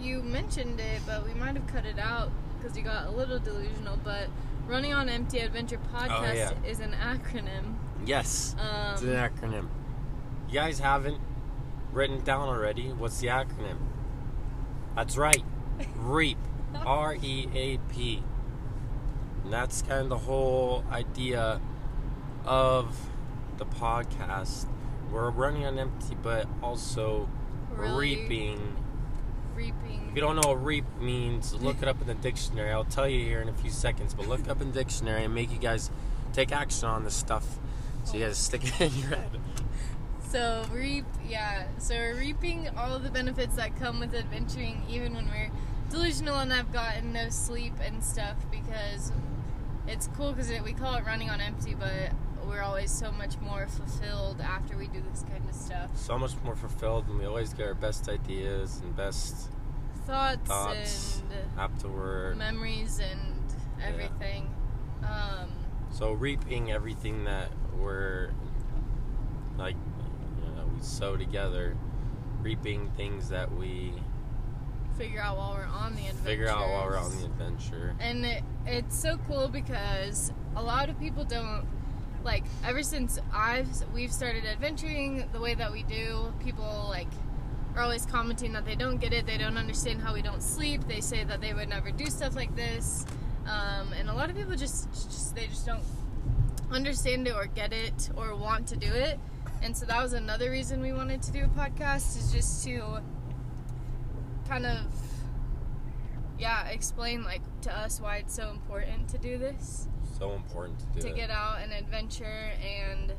you 0.00 0.22
mentioned 0.22 0.80
it, 0.80 1.00
but 1.06 1.26
we 1.26 1.34
might 1.34 1.54
have 1.56 1.66
cut 1.66 1.84
it 1.84 1.98
out 1.98 2.30
because 2.58 2.76
you 2.76 2.82
got 2.82 3.06
a 3.06 3.10
little 3.10 3.38
delusional. 3.38 3.98
But 4.02 4.28
running 4.66 4.92
on 4.92 5.08
empty 5.08 5.38
adventure 5.40 5.78
podcast 5.92 6.30
Oh, 6.30 6.32
yeah. 6.32 6.52
is 6.66 6.80
an 6.80 6.92
acronym. 6.92 7.74
Yes, 8.06 8.54
Um, 8.58 8.92
it's 8.94 9.02
an 9.02 9.08
acronym. 9.10 9.68
You 10.48 10.54
guys 10.54 10.78
haven't 10.78 11.18
written 11.92 12.16
it 12.18 12.24
down 12.24 12.48
already. 12.48 12.88
What's 12.92 13.20
the 13.20 13.28
acronym? 13.28 13.76
That's 14.96 15.16
right, 15.16 15.42
REAP. 15.96 16.38
R 16.74 17.16
E 17.20 17.48
A 17.54 17.78
P. 17.92 18.22
And 19.44 19.52
that's 19.52 19.82
kind 19.82 20.02
of 20.02 20.08
the 20.08 20.18
whole 20.18 20.84
idea 20.90 21.60
of 22.44 22.96
the 23.58 23.66
podcast. 23.66 24.66
We're 25.10 25.30
running 25.30 25.64
on 25.66 25.78
empty, 25.78 26.16
but 26.22 26.46
also 26.62 27.28
Really 27.72 28.16
reaping. 28.16 28.76
Reaping. 29.54 30.08
If 30.08 30.14
you 30.14 30.20
don't 30.20 30.36
know 30.36 30.48
what 30.48 30.64
reap 30.64 30.84
means, 31.00 31.54
look 31.54 31.82
it 31.82 31.88
up 31.88 32.00
in 32.00 32.06
the 32.06 32.14
dictionary. 32.14 32.72
I'll 32.72 32.84
tell 32.84 33.08
you 33.08 33.24
here 33.24 33.40
in 33.40 33.48
a 33.48 33.52
few 33.52 33.70
seconds, 33.70 34.14
but 34.14 34.26
look 34.28 34.48
up 34.48 34.60
in 34.60 34.72
the 34.72 34.78
dictionary 34.78 35.24
and 35.24 35.34
make 35.34 35.52
you 35.52 35.58
guys 35.58 35.90
take 36.32 36.52
action 36.52 36.88
on 36.88 37.04
this 37.04 37.14
stuff. 37.14 37.58
So 38.04 38.16
you 38.16 38.24
guys 38.24 38.38
stick 38.38 38.64
it 38.64 38.80
in 38.80 38.98
your 38.98 39.10
head. 39.10 39.40
So 40.30 40.64
reap, 40.72 41.04
yeah. 41.28 41.66
So 41.78 41.94
we're 41.94 42.16
reaping 42.16 42.68
all 42.76 42.98
the 42.98 43.10
benefits 43.10 43.56
that 43.56 43.76
come 43.76 44.00
with 44.00 44.14
adventuring, 44.14 44.82
even 44.88 45.14
when 45.14 45.26
we're 45.26 45.50
delusional 45.90 46.38
and 46.38 46.52
I've 46.52 46.72
gotten 46.72 47.12
no 47.12 47.30
sleep 47.30 47.74
and 47.84 48.02
stuff. 48.02 48.36
Because 48.50 49.12
it's 49.86 50.08
cool 50.16 50.32
because 50.32 50.50
it, 50.50 50.62
we 50.62 50.72
call 50.72 50.94
it 50.94 51.04
running 51.04 51.30
on 51.30 51.40
empty, 51.40 51.74
but 51.74 52.12
we're 52.50 52.62
always 52.62 52.90
so 52.90 53.12
much 53.12 53.38
more 53.40 53.66
fulfilled 53.68 54.40
after 54.40 54.76
we 54.76 54.88
do 54.88 55.00
this 55.10 55.22
kind 55.22 55.48
of 55.48 55.54
stuff. 55.54 55.90
So 55.96 56.18
much 56.18 56.32
more 56.44 56.56
fulfilled, 56.56 57.06
and 57.08 57.18
we 57.18 57.24
always 57.24 57.54
get 57.54 57.66
our 57.68 57.74
best 57.74 58.08
ideas 58.08 58.80
and 58.82 58.94
best 58.96 59.48
Thoughts, 60.06 60.40
thoughts 60.48 61.22
afterward. 61.56 62.36
memories 62.36 62.98
and 62.98 63.44
everything. 63.82 64.52
Um, 65.04 65.50
So 65.92 66.12
reaping 66.12 66.72
everything 66.72 67.24
that 67.24 67.48
we're 67.78 68.30
like, 69.56 69.76
you 70.44 70.50
know, 70.56 70.66
we 70.74 70.82
sow 70.82 71.16
together, 71.16 71.76
reaping 72.42 72.90
things 72.96 73.28
that 73.28 73.52
we 73.52 73.92
figure 74.98 75.20
out 75.20 75.36
while 75.36 75.54
we're 75.54 75.64
on 75.64 75.94
the 75.94 76.02
adventure. 76.08 76.24
figure 76.24 76.48
out 76.48 76.68
while 76.68 76.84
we're 76.86 76.98
on 76.98 77.16
the 77.18 77.24
adventure. 77.24 77.94
And 78.00 78.24
it, 78.26 78.42
it's 78.66 78.98
so 78.98 79.18
cool 79.28 79.48
because 79.48 80.32
a 80.56 80.62
lot 80.62 80.88
of 80.90 80.98
people 80.98 81.24
don't 81.24 81.66
like 82.24 82.44
ever 82.64 82.82
since 82.82 83.18
I've 83.32 83.68
we've 83.94 84.12
started 84.12 84.44
adventuring 84.44 85.28
the 85.32 85.40
way 85.40 85.54
that 85.54 85.72
we 85.72 85.82
do, 85.84 86.32
people 86.40 86.86
like 86.88 87.08
are 87.76 87.82
always 87.82 88.04
commenting 88.06 88.52
that 88.52 88.64
they 88.64 88.74
don't 88.74 88.98
get 88.98 89.12
it, 89.12 89.26
they 89.26 89.38
don't 89.38 89.56
understand 89.56 90.00
how 90.02 90.12
we 90.14 90.22
don't 90.22 90.42
sleep. 90.42 90.86
They 90.88 91.00
say 91.00 91.24
that 91.24 91.40
they 91.40 91.54
would 91.54 91.68
never 91.68 91.90
do 91.90 92.06
stuff 92.06 92.34
like 92.34 92.54
this. 92.56 93.06
Um, 93.46 93.92
and 93.92 94.08
a 94.08 94.14
lot 94.14 94.30
of 94.30 94.36
people 94.36 94.54
just, 94.54 94.90
just 94.92 95.34
they 95.34 95.46
just 95.46 95.66
don't 95.66 95.84
understand 96.70 97.26
it 97.26 97.34
or 97.34 97.46
get 97.46 97.72
it 97.72 98.10
or 98.16 98.34
want 98.34 98.66
to 98.68 98.76
do 98.76 98.92
it. 98.92 99.18
And 99.62 99.76
so 99.76 99.86
that 99.86 100.02
was 100.02 100.12
another 100.12 100.50
reason 100.50 100.80
we 100.80 100.92
wanted 100.92 101.22
to 101.22 101.32
do 101.32 101.44
a 101.44 101.48
podcast 101.48 102.16
is 102.16 102.32
just 102.32 102.64
to 102.64 103.02
kind 104.48 104.66
of 104.66 104.86
yeah, 106.38 106.66
explain 106.68 107.22
like 107.22 107.42
to 107.62 107.76
us 107.76 108.00
why 108.00 108.16
it's 108.16 108.34
so 108.34 108.50
important 108.50 109.08
to 109.10 109.18
do 109.18 109.36
this. 109.36 109.86
So 110.20 110.34
important 110.34 110.78
to 110.80 110.86
do 110.86 111.00
To 111.00 111.08
it. 111.08 111.16
get 111.16 111.30
out 111.30 111.60
and 111.62 111.72
adventure 111.72 112.50
and 112.62 113.14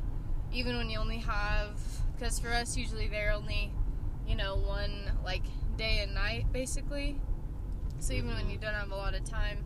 even 0.51 0.77
when 0.77 0.88
you 0.88 1.00
only 1.00 1.17
have 1.17 1.79
because 2.13 2.38
for 2.38 2.50
us 2.50 2.77
usually 2.77 3.08
they're 3.08 3.31
only, 3.31 3.74
you 4.27 4.36
know, 4.36 4.58
one 4.58 5.12
like 5.25 5.41
day 5.77 6.01
and 6.03 6.13
night 6.13 6.46
basically. 6.53 7.20
So 7.98 8.13
even 8.13 8.27
when 8.29 8.38
mm-hmm. 8.38 8.51
you 8.51 8.58
don't 8.60 8.75
have 8.75 8.91
a 8.91 8.96
lot 8.96 9.15
of 9.15 9.24
time, 9.24 9.65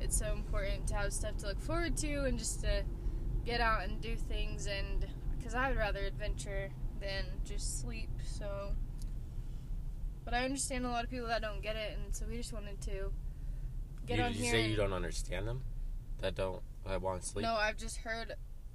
it's 0.00 0.18
so 0.18 0.32
important 0.32 0.88
to 0.88 0.94
have 0.94 1.12
stuff 1.12 1.36
to 1.38 1.46
look 1.46 1.60
forward 1.60 1.96
to 1.98 2.24
and 2.24 2.36
just 2.36 2.60
to 2.62 2.82
get 3.44 3.60
out 3.60 3.84
and 3.84 4.00
do 4.00 4.16
things 4.16 4.66
and 4.66 5.06
because 5.38 5.54
I 5.54 5.68
would 5.68 5.78
rather 5.78 6.00
adventure 6.00 6.70
than 7.00 7.26
just 7.44 7.80
sleep. 7.80 8.10
So 8.24 8.72
but 10.24 10.34
I 10.34 10.44
understand 10.44 10.84
a 10.84 10.88
lot 10.88 11.04
of 11.04 11.10
people 11.10 11.28
that 11.28 11.42
don't 11.42 11.62
get 11.62 11.76
it, 11.76 11.98
and 11.98 12.14
so 12.14 12.26
we 12.28 12.36
just 12.36 12.52
wanted 12.52 12.80
to 12.82 13.12
get 14.06 14.18
you, 14.18 14.24
on 14.24 14.32
did 14.32 14.38
you 14.38 14.44
here. 14.44 14.52
say 14.52 14.62
and- 14.62 14.70
you 14.70 14.76
don't 14.76 14.92
understand 14.92 15.46
them? 15.46 15.62
That 16.20 16.36
don't 16.36 16.62
that 16.86 17.00
want 17.02 17.22
to 17.22 17.28
sleep? 17.28 17.44
No, 17.44 17.54
I've 17.54 17.76
just 17.76 17.98
heard. 17.98 18.34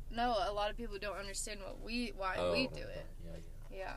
No, 0.09 0.35
a 0.47 0.53
lot 0.53 0.69
of 0.69 0.77
people 0.77 0.97
don't 0.99 1.17
understand 1.17 1.59
what 1.61 1.81
we 1.81 2.13
why 2.15 2.35
oh, 2.37 2.53
we 2.53 2.67
do 2.67 2.81
it. 2.81 3.05
Yeah, 3.25 3.31
yeah. 3.71 3.77
Yeah, 3.77 3.93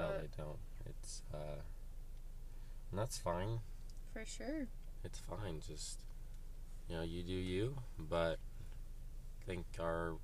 No, 0.00 0.08
But- 0.08 0.20
they 0.20 0.28
don't. 0.36 0.58
It's 0.86 1.22
uh, 1.34 1.60
and 2.90 2.98
that's 2.98 3.18
fine. 3.18 3.60
for 4.12 4.24
sure. 4.24 4.68
It's 5.04 5.18
fine. 5.18 5.60
Just 5.66 6.00
you 6.88 6.96
know, 6.96 7.02
you 7.02 7.22
do 7.22 7.32
you. 7.32 7.76
But 7.98 8.38
I 9.42 9.44
think 9.46 9.66
our 9.78 10.14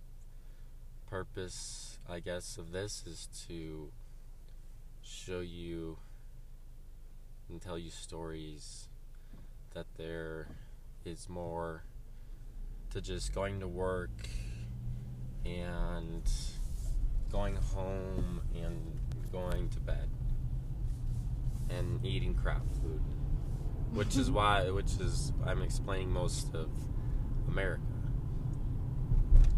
purpose, 1.09 1.99
I 2.09 2.21
guess, 2.21 2.57
of 2.57 2.73
this 2.73 3.05
is 3.07 3.29
to 3.49 3.91
show 5.03 5.41
you 5.41 5.99
and 7.49 7.61
tell 7.61 7.79
you 7.79 7.91
stories 7.91 8.89
that 9.75 9.87
there 9.97 10.49
is 11.05 11.29
more 11.29 11.85
to 12.91 13.01
just 13.01 13.35
going 13.35 13.61
to 13.61 13.69
work 13.69 14.29
and 15.45 16.31
going 17.31 17.57
home 17.57 18.41
and 18.55 19.01
going 19.31 19.69
to 19.69 19.81
bed 19.81 20.09
and 21.69 22.05
eating 22.05 22.35
crap 22.35 22.63
food 22.81 23.03
which 23.93 24.17
is 24.17 24.31
why 24.31 24.71
which 24.71 24.93
is 24.99 25.33
i'm 25.45 25.61
explaining 25.63 26.11
most 26.11 26.55
of 26.55 26.71
america. 27.49 27.83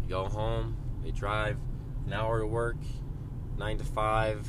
You 0.03 0.09
go 0.09 0.25
home 0.25 0.77
they 1.03 1.11
drive 1.11 1.57
an 2.05 2.13
hour 2.13 2.39
to 2.39 2.47
work 2.47 2.77
nine 3.57 3.77
to 3.77 3.85
five 3.85 4.45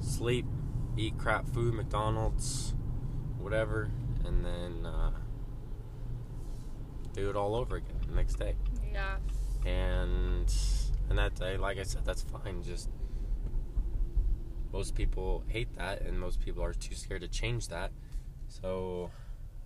sleep 0.00 0.46
eat 0.96 1.18
crap 1.18 1.46
food 1.48 1.74
mcdonald's 1.74 2.74
whatever 3.42 3.90
and 4.24 4.44
then 4.44 4.86
uh, 4.86 5.10
do 7.12 7.28
it 7.28 7.36
all 7.36 7.54
over 7.54 7.76
again 7.76 7.96
the 8.08 8.14
next 8.14 8.34
day 8.34 8.54
Yeah, 8.92 9.16
and 9.64 10.52
and 11.08 11.18
that 11.18 11.34
day, 11.34 11.58
like 11.58 11.78
I 11.78 11.82
said, 11.82 12.06
that's 12.06 12.22
fine. 12.22 12.62
Just 12.62 12.88
most 14.72 14.94
people 14.94 15.44
hate 15.46 15.76
that, 15.76 16.00
and 16.00 16.18
most 16.18 16.40
people 16.40 16.64
are 16.64 16.72
too 16.72 16.94
scared 16.94 17.20
to 17.20 17.28
change 17.28 17.68
that. 17.68 17.90
So 18.48 19.10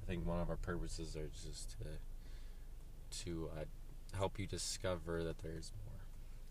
I 0.03 0.07
think 0.07 0.27
one 0.27 0.41
of 0.41 0.51
our 0.51 0.57
purposes 0.57 1.17
are 1.17 1.29
just 1.29 1.77
to 1.79 3.23
to 3.23 3.51
uh, 3.57 3.65
help 4.17 4.41
you 4.41 4.47
discover 4.47 5.23
that 5.23 5.39
there's 5.39 5.73
more. 5.87 6.01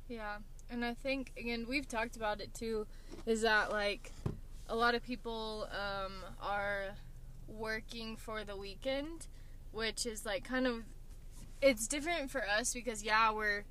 yeah, 0.08 0.38
and 0.70 0.86
I 0.86 0.94
think 0.94 1.34
again 1.38 1.66
we've 1.68 1.88
talked 1.88 2.16
about 2.16 2.40
it 2.40 2.54
too. 2.54 2.88
Is 3.26 3.42
that 3.42 3.72
like 3.72 4.14
a 4.70 4.76
lot 4.76 4.96
of 4.96 5.04
people 5.04 5.68
um, 5.72 6.14
are 6.42 6.86
working 7.48 8.16
for 8.16 8.44
the 8.44 8.56
weekend, 8.58 9.28
which 9.72 10.06
is 10.06 10.26
like 10.26 10.44
kind 10.44 10.68
of 10.68 10.84
it's 11.62 11.88
different 11.88 12.30
for 12.30 12.44
us 12.48 12.74
because 12.74 13.04
yeah 13.04 13.32
we're 13.32 13.64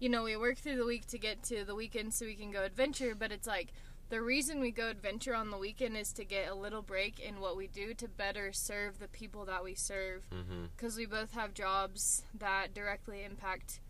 you 0.00 0.08
know 0.08 0.22
we 0.24 0.36
work 0.36 0.56
through 0.58 0.76
the 0.76 0.84
week 0.86 1.06
to 1.06 1.18
get 1.18 1.42
to 1.42 1.64
the 1.64 1.74
weekend 1.74 2.12
so 2.12 2.24
we 2.26 2.34
can 2.34 2.50
go 2.50 2.64
adventure 2.64 3.14
but 3.14 3.30
it's 3.30 3.46
like 3.46 3.68
the 4.08 4.20
reason 4.20 4.60
we 4.60 4.70
go 4.70 4.88
adventure 4.88 5.34
on 5.34 5.50
the 5.50 5.58
weekend 5.58 5.96
is 5.96 6.12
to 6.12 6.24
get 6.24 6.48
a 6.48 6.54
little 6.54 6.80
break 6.82 7.18
in 7.20 7.40
what 7.40 7.56
we 7.56 7.66
do 7.66 7.92
to 7.94 8.08
better 8.08 8.52
serve 8.52 8.98
the 8.98 9.08
people 9.08 9.44
that 9.44 9.62
we 9.62 9.74
serve 9.74 10.22
Mm-hmm. 10.30 10.66
because 10.76 10.96
we 10.96 11.06
both 11.06 11.32
have 11.32 11.52
jobs 11.54 12.22
that 12.38 12.72
directly 12.74 13.22
impact 13.24 13.80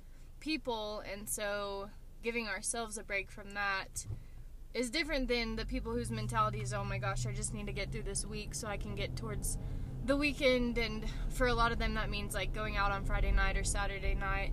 people 0.40 1.02
and 1.11 1.28
so 1.28 1.88
giving 2.23 2.49
ourselves 2.49 2.99
a 2.99 3.02
break 3.05 3.31
from 3.31 3.52
that 3.52 4.07
is 4.76 4.90
different 4.90 5.26
than 5.26 5.56
the 5.56 5.64
people 5.64 5.92
whose 5.92 6.11
mentality 6.11 6.61
is 6.61 6.73
oh 6.73 6.85
my 6.85 6.99
gosh 6.99 7.26
i 7.26 7.33
just 7.33 7.54
need 7.54 7.66
to 7.66 7.73
get 7.73 7.90
through 7.90 8.02
this 8.02 8.26
week 8.26 8.54
so 8.54 8.68
i 8.68 8.76
can 8.76 8.95
get 8.95 9.16
towards 9.16 9.59
the 10.06 10.16
weekend, 10.16 10.78
and 10.78 11.04
for 11.30 11.49
a 11.49 11.54
lot 11.54 11.73
of 11.73 11.78
them, 11.78 11.95
that 11.95 12.09
means 12.09 12.35
like 12.35 12.54
going 12.54 12.76
out 12.76 12.92
on 12.92 13.04
Friday 13.04 13.33
night 13.33 13.56
or 13.56 13.64
Saturday 13.64 14.14
night 14.14 14.52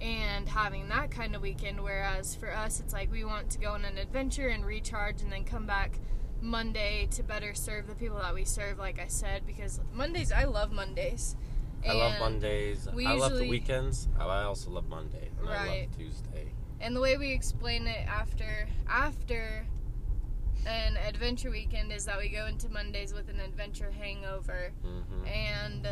and 0.00 0.48
having 0.48 0.88
that 0.88 1.10
kind 1.10 1.36
of 1.36 1.42
weekend. 1.42 1.80
Whereas 1.80 2.34
for 2.34 2.52
us, 2.52 2.80
it's 2.80 2.92
like 2.92 3.10
we 3.10 3.24
want 3.24 3.50
to 3.50 3.58
go 3.58 3.70
on 3.70 3.84
an 3.84 3.98
adventure 3.98 4.48
and 4.48 4.64
recharge 4.64 5.22
and 5.22 5.32
then 5.32 5.44
come 5.44 5.66
back 5.66 5.98
Monday 6.42 7.06
to 7.12 7.22
better 7.22 7.54
serve 7.54 7.86
the 7.86 7.94
people 7.94 8.18
that 8.18 8.34
we 8.34 8.44
serve, 8.44 8.78
like 8.78 8.98
I 8.98 9.06
said, 9.06 9.46
because 9.46 9.80
Mondays, 9.92 10.32
I 10.32 10.44
love 10.44 10.72
Mondays. 10.72 11.36
I 11.86 11.92
love 11.92 12.18
Mondays. 12.18 12.88
I 12.88 13.14
love 13.14 13.38
the 13.38 13.48
weekends. 13.48 14.08
I 14.18 14.24
I 14.24 14.42
also 14.42 14.70
love 14.70 14.88
Monday. 14.88 15.30
And 15.38 15.48
I 15.48 15.52
Right. 15.52 15.80
love 15.82 15.96
Tuesday. 15.96 16.52
And 16.80 16.96
the 16.96 17.00
way 17.00 17.16
we 17.16 17.32
explain 17.32 17.86
it 17.86 18.06
after 18.06 18.68
after 18.88 19.66
an 20.66 20.96
adventure 20.96 21.50
weekend 21.50 21.92
is 21.92 22.04
that 22.06 22.18
we 22.18 22.28
go 22.28 22.46
into 22.46 22.68
Mondays 22.68 23.12
with 23.12 23.28
an 23.28 23.40
adventure 23.40 23.90
hangover. 23.90 24.72
hmm 24.82 25.26
And 25.26 25.88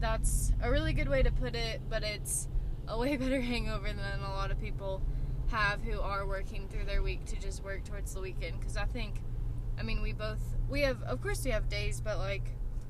that's 0.00 0.52
a 0.62 0.70
really 0.70 0.92
good 0.92 1.08
way 1.08 1.22
to 1.22 1.30
put 1.32 1.54
it, 1.54 1.80
but 1.88 2.02
it's 2.02 2.48
a 2.88 2.98
way 2.98 3.16
better 3.22 3.40
hangover 3.40 3.88
than 3.92 4.20
a 4.20 4.30
lot 4.30 4.50
of 4.50 4.60
people 4.60 5.02
have 5.48 5.80
who 5.82 6.00
are 6.00 6.26
working 6.26 6.66
through 6.68 6.84
their 6.84 7.02
week 7.02 7.24
to 7.26 7.36
just 7.40 7.62
work 7.62 7.84
towards 7.84 8.12
the 8.14 8.20
weekend. 8.20 8.58
Because 8.58 8.76
I 8.76 8.84
think, 8.84 9.20
I 9.78 9.82
mean, 9.82 10.02
we 10.02 10.12
both, 10.12 10.40
we 10.68 10.80
have, 10.82 11.02
of 11.04 11.20
course, 11.22 11.44
we 11.44 11.50
have 11.52 11.68
days, 11.68 12.00
but 12.00 12.18
like, 12.18 12.42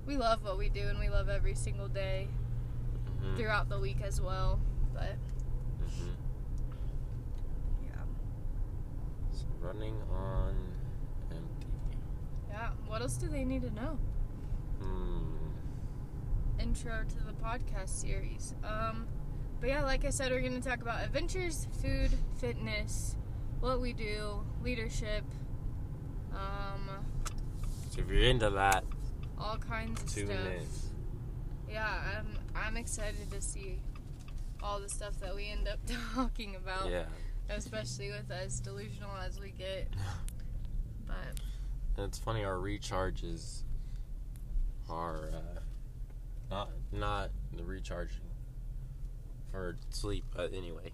we 0.06 0.16
love 0.16 0.42
what 0.44 0.56
we 0.58 0.68
do 0.68 0.82
and 0.88 0.98
we 0.98 1.08
love 1.08 1.28
every 1.28 1.54
single 1.54 1.88
day 1.88 2.28
hmm 3.20 3.34
throughout 3.36 3.68
the 3.68 3.78
week 3.78 3.98
as 4.02 4.20
well. 4.20 4.60
But 4.94 5.16
hmm 5.80 6.10
yeah. 7.84 8.02
So 9.32 9.46
running 9.66 10.00
on 10.12 10.54
empty. 11.30 11.66
Yeah. 12.48 12.70
What 12.86 13.02
else 13.02 13.16
do 13.16 13.28
they 13.28 13.44
need 13.44 13.62
to 13.62 13.74
know? 13.74 13.98
Hmm. 14.80 15.24
Intro 16.60 17.04
to 17.08 17.24
the 17.26 17.32
podcast 17.32 17.88
series. 17.88 18.54
Um, 18.64 19.06
but 19.60 19.68
yeah, 19.68 19.82
like 19.84 20.04
I 20.04 20.10
said, 20.10 20.30
we're 20.30 20.40
going 20.40 20.60
to 20.60 20.66
talk 20.68 20.82
about 20.82 21.02
adventures, 21.04 21.66
food, 21.82 22.10
fitness, 22.38 23.16
what 23.60 23.80
we 23.80 23.92
do, 23.92 24.44
leadership, 24.62 25.24
um, 26.32 26.90
So 27.90 28.00
if 28.02 28.08
you're 28.10 28.22
into 28.22 28.50
that, 28.50 28.84
all 29.38 29.56
kinds 29.56 30.02
of 30.02 30.12
tune 30.12 30.26
stuff. 30.26 30.46
in. 30.46 31.72
Yeah, 31.72 32.18
I'm 32.18 32.26
I'm 32.54 32.76
excited 32.76 33.30
to 33.32 33.40
see 33.40 33.80
all 34.62 34.80
the 34.80 34.88
stuff 34.88 35.18
that 35.20 35.34
we 35.34 35.48
end 35.50 35.68
up 35.68 35.78
talking 36.14 36.54
about, 36.56 36.90
Yeah. 36.90 37.04
Especially 37.50 38.10
with 38.10 38.30
as 38.30 38.60
delusional 38.60 39.10
as 39.24 39.40
we 39.40 39.50
get. 39.50 39.88
But 41.06 41.16
And 41.96 42.06
it's 42.06 42.18
funny, 42.18 42.44
our 42.44 42.56
recharges 42.56 43.62
are 44.90 45.30
uh, 45.32 45.60
not 46.50 46.70
not 46.92 47.30
the 47.56 47.64
recharging 47.64 48.20
for 49.50 49.76
sleep, 49.90 50.24
but 50.34 50.52
anyway. 50.52 50.92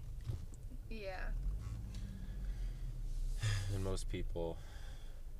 yeah, 0.89 1.17
And 3.73 3.83
most 3.83 4.09
people, 4.09 4.57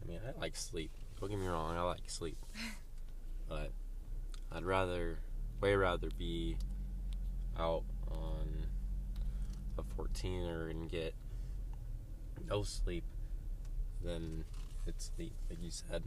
I 0.04 0.08
mean, 0.10 0.20
I 0.26 0.40
like 0.40 0.56
sleep. 0.56 0.92
Don't 1.20 1.30
get 1.30 1.40
me 1.40 1.48
wrong, 1.48 1.76
I 1.78 1.82
like 1.82 2.10
sleep. 2.10 2.38
But 3.50 3.72
I'd 4.52 4.64
rather, 4.64 5.20
way 5.62 5.76
rather 5.76 6.08
be 6.18 6.56
out 7.60 7.84
on 8.10 8.43
a 9.78 9.84
14er 9.84 10.70
and 10.70 10.90
get 10.90 11.14
no 12.50 12.64
sleep 12.64 13.04
then 14.04 14.44
it's 14.86 15.12
the 15.18 15.32
like 15.50 15.60
you 15.62 15.72
said. 15.72 16.04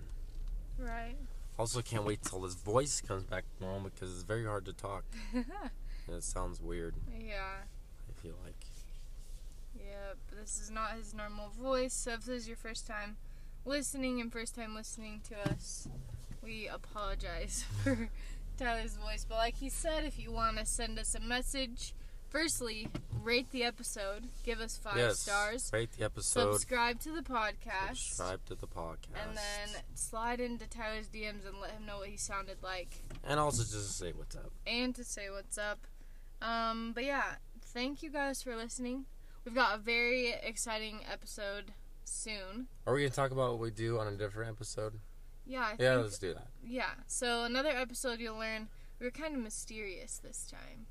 right. 0.78 1.16
Also, 1.58 1.80
can't 1.80 2.04
wait 2.04 2.22
till 2.22 2.42
his 2.42 2.54
voice 2.54 3.00
comes 3.00 3.24
back 3.24 3.44
normal 3.60 3.88
because 3.88 4.12
it's 4.12 4.24
very 4.24 4.44
hard 4.44 4.66
to 4.66 4.72
talk. 4.72 5.04
And 6.08 6.18
it 6.18 6.22
sounds 6.22 6.60
weird, 6.60 6.94
yeah. 7.18 7.64
I 8.08 8.22
feel 8.22 8.36
like. 8.44 8.64
Yep, 9.76 10.18
this 10.38 10.60
is 10.60 10.70
not 10.70 10.92
his 10.92 11.12
normal 11.12 11.48
voice. 11.48 11.94
So 11.94 12.12
if 12.12 12.24
this 12.26 12.42
is 12.42 12.46
your 12.48 12.56
first 12.56 12.86
time 12.86 13.16
listening 13.64 14.20
and 14.20 14.32
first 14.32 14.54
time 14.54 14.72
listening 14.76 15.20
to 15.28 15.50
us, 15.50 15.88
we 16.44 16.68
apologize 16.68 17.64
for 17.82 18.08
Tyler's 18.56 18.96
voice. 18.96 19.26
But 19.28 19.38
like 19.38 19.56
he 19.56 19.68
said, 19.68 20.04
if 20.04 20.16
you 20.16 20.30
want 20.30 20.58
to 20.58 20.64
send 20.64 20.96
us 20.96 21.16
a 21.16 21.20
message, 21.20 21.92
firstly, 22.40 22.88
rate 23.22 23.50
the 23.50 23.64
episode, 23.64 24.24
give 24.44 24.60
us 24.60 24.76
five 24.76 24.96
yes, 24.98 25.20
stars, 25.20 25.70
Rate 25.72 25.90
the 25.98 26.04
episode. 26.04 26.52
subscribe 26.52 27.00
to 27.00 27.10
the 27.10 27.22
podcast, 27.22 27.96
Subscribe 27.96 28.44
to 28.46 28.54
the 28.54 28.66
podcast. 28.66 29.16
and 29.26 29.36
then 29.36 29.80
slide 29.94 30.38
into 30.40 30.68
Tyler's 30.68 31.08
DMs 31.08 31.46
and 31.48 31.58
let 31.62 31.70
him 31.70 31.86
know 31.86 31.98
what 31.98 32.08
he 32.08 32.16
sounded 32.18 32.58
like 32.62 32.88
And 33.24 33.40
also 33.40 33.62
just 33.62 33.72
to 33.72 33.78
say 34.04 34.12
what's 34.12 34.36
up. 34.36 34.52
and 34.66 34.94
to 34.96 35.02
say 35.02 35.30
what's 35.30 35.56
up. 35.56 35.78
Um, 36.42 36.92
but 36.94 37.04
yeah, 37.04 37.36
thank 37.62 38.02
you 38.02 38.10
guys 38.10 38.42
for 38.42 38.54
listening. 38.54 39.06
We've 39.46 39.54
got 39.54 39.76
a 39.76 39.78
very 39.78 40.34
exciting 40.42 41.00
episode 41.10 41.72
soon. 42.04 42.66
Are 42.86 42.92
we 42.92 43.00
gonna 43.00 43.10
talk 43.14 43.30
about 43.30 43.52
what 43.52 43.60
we 43.60 43.70
do 43.70 43.98
on 43.98 44.08
a 44.08 44.12
different 44.16 44.50
episode? 44.50 45.00
Yeah, 45.46 45.60
I 45.60 45.70
Yeah, 45.78 45.94
think, 45.94 46.02
let's 46.02 46.18
do 46.18 46.34
that. 46.34 46.48
yeah. 46.62 46.90
So 47.06 47.44
another 47.44 47.70
episode 47.70 48.20
you'll 48.20 48.36
learn 48.38 48.68
we 49.00 49.06
were 49.06 49.10
kind 49.10 49.34
of 49.34 49.40
mysterious 49.42 50.18
this 50.18 50.46
time, 50.50 50.86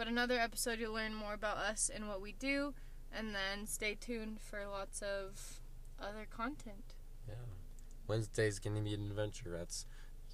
but 0.00 0.08
another 0.08 0.38
episode 0.38 0.80
you'll 0.80 0.94
learn 0.94 1.14
more 1.14 1.34
about 1.34 1.58
us 1.58 1.90
and 1.94 2.08
what 2.08 2.22
we 2.22 2.32
do, 2.32 2.72
and 3.14 3.34
then 3.34 3.66
stay 3.66 3.94
tuned 3.94 4.40
for 4.40 4.66
lots 4.66 5.02
of 5.02 5.60
other 6.00 6.26
content. 6.30 6.94
Yeah. 7.28 7.34
Wednesday's 8.08 8.58
gonna 8.58 8.80
be 8.80 8.94
an 8.94 9.02
adventure. 9.10 9.50
That's 9.50 9.84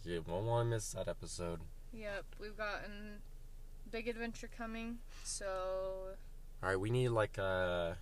you 0.04 0.22
won't 0.24 0.46
want 0.46 0.66
to 0.66 0.70
miss 0.70 0.92
that 0.92 1.08
episode. 1.08 1.58
Yep, 1.92 2.26
we've 2.40 2.56
got 2.56 2.82
a 2.84 3.90
big 3.90 4.06
adventure 4.06 4.48
coming. 4.56 4.98
So 5.24 6.10
All 6.62 6.68
right, 6.68 6.78
we 6.78 6.90
need 6.90 7.08
like 7.08 7.36
a 7.36 7.96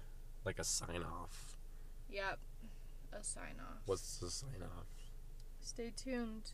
like 0.45 0.59
a 0.59 0.65
sign 0.65 1.03
off. 1.03 1.57
yep, 2.11 2.41
a 3.11 3.25
sign 3.25 3.57
off. 3.59 3.81
What's 3.87 4.19
the 4.19 4.29
sign 4.29 4.61
off? 4.63 4.85
Stay 5.63 5.95
tuned. 5.97 6.53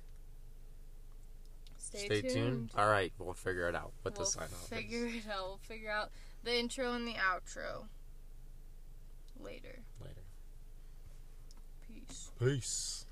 Stay, 1.90 2.06
Stay 2.06 2.20
tuned. 2.22 2.34
tuned. 2.34 2.70
All 2.76 2.88
right, 2.88 3.12
we'll 3.18 3.34
figure 3.34 3.68
it 3.68 3.74
out. 3.74 3.92
What 4.02 4.16
we'll 4.16 4.24
the 4.24 4.30
sign 4.30 4.44
off 4.44 4.64
is. 4.64 4.70
We'll 4.70 4.80
figure 4.80 5.06
is 5.06 5.26
it 5.26 5.30
out. 5.30 5.44
We'll 5.44 5.58
figure 5.58 5.90
out 5.90 6.10
the 6.44 6.58
intro 6.58 6.92
and 6.92 7.06
the 7.06 7.14
outro 7.14 7.86
later. 9.40 9.80
later. 10.00 10.22
Peace. 11.88 12.30
Peace. 12.38 13.06